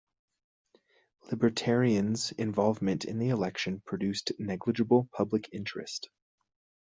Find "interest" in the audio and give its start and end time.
5.53-6.09